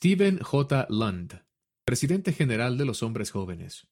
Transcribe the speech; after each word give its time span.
Stephen 0.00 0.38
J. 0.38 0.86
Lund, 0.90 1.42
presidente 1.84 2.32
general 2.32 2.78
de 2.78 2.84
los 2.84 3.02
hombres 3.02 3.32
jóvenes. 3.32 3.88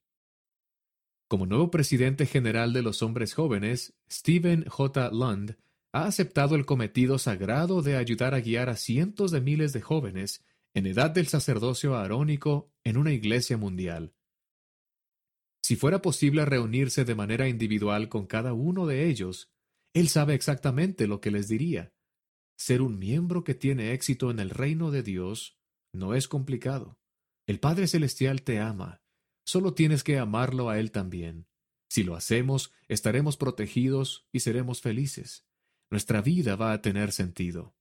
Como 1.26 1.46
nuevo 1.46 1.68
presidente 1.72 2.26
general 2.26 2.72
de 2.72 2.82
los 2.82 3.02
hombres 3.02 3.34
jóvenes, 3.34 3.92
Stephen 4.08 4.66
J. 4.68 5.10
Lund 5.10 5.56
ha 5.90 6.06
aceptado 6.06 6.54
el 6.54 6.64
cometido 6.64 7.18
sagrado 7.18 7.82
de 7.82 7.96
ayudar 7.96 8.34
a 8.34 8.40
guiar 8.40 8.68
a 8.68 8.76
cientos 8.76 9.32
de 9.32 9.40
miles 9.40 9.72
de 9.72 9.80
jóvenes 9.80 10.44
en 10.74 10.86
edad 10.86 11.10
del 11.10 11.26
sacerdocio 11.26 11.96
arónico 11.96 12.70
en 12.84 12.98
una 12.98 13.12
iglesia 13.12 13.56
mundial. 13.56 14.14
Si 15.60 15.74
fuera 15.74 16.02
posible 16.02 16.44
reunirse 16.44 17.04
de 17.04 17.16
manera 17.16 17.48
individual 17.48 18.08
con 18.08 18.28
cada 18.28 18.52
uno 18.52 18.86
de 18.86 19.08
ellos, 19.08 19.50
él 19.92 20.06
sabe 20.06 20.34
exactamente 20.34 21.08
lo 21.08 21.20
que 21.20 21.32
les 21.32 21.48
diría. 21.48 21.92
Ser 22.56 22.80
un 22.80 22.96
miembro 22.96 23.42
que 23.42 23.56
tiene 23.56 23.92
éxito 23.92 24.30
en 24.30 24.38
el 24.38 24.50
reino 24.50 24.92
de 24.92 25.02
Dios 25.02 25.56
no 25.96 26.14
es 26.14 26.28
complicado. 26.28 26.98
El 27.46 27.60
Padre 27.60 27.86
Celestial 27.86 28.42
te 28.42 28.60
ama. 28.60 29.02
Solo 29.44 29.74
tienes 29.74 30.02
que 30.04 30.18
amarlo 30.18 30.68
a 30.68 30.78
Él 30.78 30.90
también. 30.90 31.46
Si 31.88 32.02
lo 32.02 32.16
hacemos, 32.16 32.72
estaremos 32.88 33.36
protegidos 33.36 34.26
y 34.32 34.40
seremos 34.40 34.80
felices. 34.80 35.46
Nuestra 35.90 36.20
vida 36.20 36.56
va 36.56 36.72
a 36.72 36.82
tener 36.82 37.12
sentido. 37.12 37.76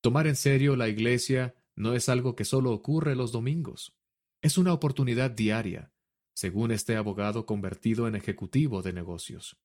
Tomar 0.00 0.26
en 0.28 0.36
serio 0.36 0.76
la 0.76 0.88
iglesia 0.88 1.56
no 1.74 1.94
es 1.94 2.08
algo 2.08 2.36
que 2.36 2.44
solo 2.44 2.72
ocurre 2.72 3.16
los 3.16 3.32
domingos. 3.32 3.96
Es 4.40 4.56
una 4.56 4.72
oportunidad 4.72 5.32
diaria, 5.32 5.92
según 6.32 6.70
este 6.70 6.94
abogado 6.94 7.44
convertido 7.44 8.06
en 8.06 8.14
ejecutivo 8.14 8.82
de 8.82 8.92
negocios. 8.92 9.58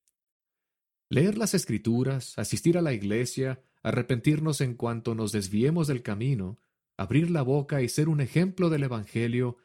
Leer 1.10 1.38
las 1.38 1.54
escrituras, 1.54 2.38
asistir 2.40 2.78
a 2.78 2.82
la 2.82 2.94
iglesia, 2.94 3.62
arrepentirnos 3.84 4.62
en 4.62 4.76
cuanto 4.76 5.14
nos 5.14 5.32
desviemos 5.32 5.88
del 5.88 6.02
camino, 6.02 6.60
abrir 7.02 7.32
la 7.32 7.42
boca 7.42 7.82
y 7.82 7.90
ser 7.90 8.10
un 8.10 8.22
ejemplo 8.22 8.70
del 8.70 8.84
Evangelio, 8.84 9.58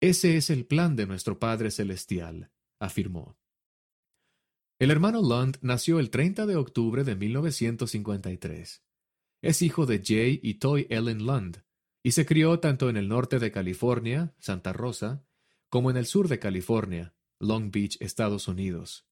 ese 0.00 0.36
es 0.36 0.50
el 0.50 0.66
plan 0.66 0.96
de 0.96 1.06
nuestro 1.06 1.38
Padre 1.38 1.70
Celestial, 1.70 2.50
afirmó. 2.80 3.38
El 4.78 4.90
hermano 4.90 5.20
Lund 5.22 5.58
nació 5.60 6.00
el 6.00 6.10
30 6.10 6.46
de 6.46 6.56
octubre 6.56 7.04
de 7.04 7.14
1953. 7.14 8.82
Es 9.42 9.62
hijo 9.62 9.86
de 9.86 10.02
Jay 10.04 10.40
y 10.42 10.54
Toy 10.54 10.86
Ellen 10.90 11.26
Lund, 11.26 11.62
y 12.02 12.12
se 12.12 12.26
crió 12.26 12.58
tanto 12.60 12.88
en 12.88 12.96
el 12.96 13.08
norte 13.08 13.38
de 13.38 13.52
California, 13.52 14.34
Santa 14.38 14.72
Rosa, 14.72 15.24
como 15.68 15.90
en 15.90 15.96
el 15.96 16.06
sur 16.06 16.28
de 16.28 16.38
California, 16.38 17.14
Long 17.38 17.70
Beach, 17.70 17.98
Estados 18.00 18.48
Unidos. 18.48 19.06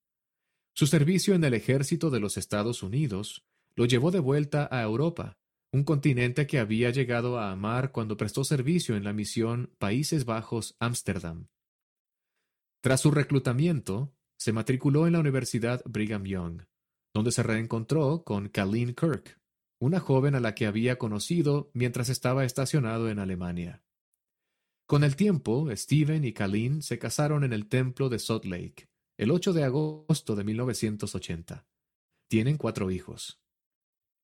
Su 0.75 0.87
servicio 0.87 1.35
en 1.35 1.45
el 1.45 1.55
ejército 1.55 2.11
de 2.11 2.19
los 2.19 2.39
Estados 2.39 2.83
Unidos 2.83 3.47
lo 3.77 3.85
llevó 3.85 4.11
de 4.11 4.21
vuelta 4.21 4.69
a 4.71 4.83
Europa, 4.83 5.38
un 5.73 5.85
continente 5.85 6.47
que 6.47 6.59
había 6.59 6.91
llegado 6.91 7.39
a 7.39 7.51
amar 7.51 7.93
cuando 7.93 8.17
prestó 8.17 8.45
servicio 8.45 8.97
en 8.97 9.05
la 9.05 9.13
misión 9.13 9.75
Países 9.79 10.25
Bajos 10.25 10.77
Ámsterdam. 10.79 11.49
Tras 12.81 13.01
su 13.01 13.11
reclutamiento, 13.11 14.15
se 14.39 14.53
matriculó 14.53 15.07
en 15.07 15.15
la 15.15 15.21
Universidad 15.21 15.83
Brigham 15.85 16.25
Young, 16.25 16.63
donde 17.13 17.33
se 17.33 17.43
reencontró 17.43 18.23
con 18.25 18.49
Colleen 18.49 18.95
Kirk, 18.95 19.41
una 19.81 20.01
joven 20.01 20.35
a 20.35 20.41
la 20.41 20.55
que 20.55 20.67
había 20.67 20.97
conocido 20.97 21.71
mientras 21.75 22.09
estaba 22.09 22.45
estacionado 22.45 23.11
en 23.11 23.19
Alemania. 23.19 23.83
Con 24.87 25.05
el 25.05 25.17
tiempo, 25.17 25.69
Steven 25.75 26.25
y 26.25 26.33
Colleen 26.33 26.83
se 26.83 26.99
casaron 26.99 27.45
en 27.45 27.53
el 27.53 27.69
templo 27.69 28.09
de 28.09 28.19
Salt 28.19 28.47
Lake, 28.47 28.89
el 29.19 29.31
8 29.31 29.53
de 29.53 29.65
agosto 29.65 30.35
de 30.35 30.45
1980. 30.45 31.67
Tienen 32.29 32.57
cuatro 32.57 32.91
hijos. 32.91 33.41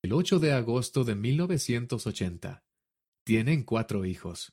El 0.04 0.12
8 0.12 0.38
de 0.38 0.52
agosto 0.52 1.02
de 1.02 1.14
1980. 1.14 2.62
Tienen 3.24 3.62
cuatro 3.62 4.04
hijos. 4.04 4.52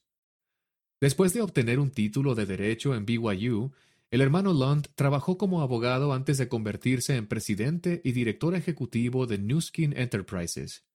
Después 1.02 1.34
de 1.34 1.42
obtener 1.42 1.78
un 1.82 1.92
título 1.92 2.36
de 2.36 2.46
Derecho 2.46 2.96
en 2.96 3.06
BYU, 3.06 3.74
el 4.12 4.22
hermano 4.22 4.54
Lund 4.54 4.88
trabajó 4.96 5.38
como 5.38 5.62
abogado 5.62 6.14
antes 6.14 6.38
de 6.38 6.48
convertirse 6.48 7.18
en 7.18 7.28
presidente 7.28 8.00
y 8.06 8.14
director 8.14 8.56
ejecutivo 8.56 9.28
de 9.28 9.40
Newskin 9.40 9.92
Enterprises, 9.98 10.86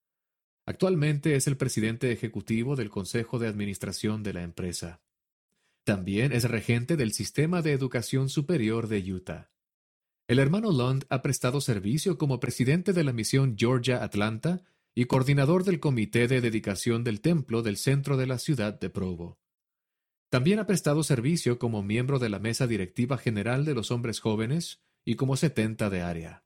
Actualmente 0.65 1.37
es 1.37 1.47
el 1.47 1.59
presidente 1.59 2.11
ejecutivo 2.11 2.77
del 2.77 2.89
Consejo 2.89 3.39
de 3.39 3.49
Administración 3.49 4.23
de 4.23 4.33
la 4.33 4.43
empresa. 4.43 5.03
También 5.85 6.33
es 6.33 6.45
regente 6.45 6.97
del 6.97 7.13
Sistema 7.13 7.61
de 7.61 7.73
Educación 7.73 8.31
Superior 8.31 8.89
de 8.89 9.13
Utah. 9.13 9.51
El 10.29 10.41
hermano 10.41 10.73
Lund 10.73 11.05
ha 11.09 11.23
prestado 11.23 11.61
servicio 11.61 12.19
como 12.19 12.41
presidente 12.41 12.93
de 12.93 13.05
la 13.05 13.13
misión 13.13 13.55
Georgia 13.57 14.03
Atlanta 14.03 14.65
y 14.93 15.05
coordinador 15.05 15.63
del 15.63 15.79
Comité 15.79 16.27
de 16.27 16.41
Dedicación 16.41 17.05
del 17.05 17.21
Templo 17.21 17.63
del 17.63 17.77
centro 17.77 18.17
de 18.17 18.27
la 18.27 18.39
ciudad 18.39 18.79
de 18.81 18.91
Provo. 18.91 19.39
También 20.29 20.59
ha 20.59 20.67
prestado 20.67 21.05
servicio 21.05 21.61
como 21.61 21.85
miembro 21.85 22.19
de 22.19 22.29
la 22.29 22.41
Mesa 22.41 22.67
Directiva 22.67 23.19
General 23.19 23.65
de 23.65 23.75
los 23.75 23.93
Hombres 23.93 24.19
Jóvenes 24.19 24.83
y 25.05 25.15
como 25.15 25.37
setenta 25.37 25.91
de 25.91 26.03
área. 26.03 26.46